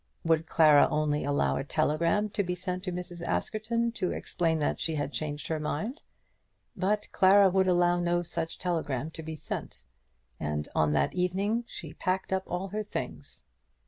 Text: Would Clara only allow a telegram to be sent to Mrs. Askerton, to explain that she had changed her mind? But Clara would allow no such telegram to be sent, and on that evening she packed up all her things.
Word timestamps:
Would 0.23 0.47
Clara 0.47 0.87
only 0.89 1.23
allow 1.25 1.57
a 1.57 1.63
telegram 1.63 2.31
to 2.31 2.41
be 2.41 2.55
sent 2.55 2.83
to 2.85 2.91
Mrs. 2.91 3.21
Askerton, 3.21 3.91
to 3.91 4.09
explain 4.09 4.57
that 4.57 4.79
she 4.79 4.95
had 4.95 5.13
changed 5.13 5.45
her 5.47 5.59
mind? 5.59 6.01
But 6.75 7.07
Clara 7.11 7.51
would 7.51 7.67
allow 7.67 7.99
no 7.99 8.23
such 8.23 8.57
telegram 8.57 9.11
to 9.11 9.21
be 9.21 9.35
sent, 9.35 9.83
and 10.39 10.67
on 10.73 10.93
that 10.93 11.13
evening 11.13 11.65
she 11.67 11.93
packed 11.93 12.33
up 12.33 12.45
all 12.47 12.69
her 12.69 12.81
things. 12.83 13.43